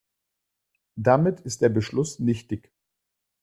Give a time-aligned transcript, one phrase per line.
[0.95, 2.71] Damit ist der Beschluss nichtig.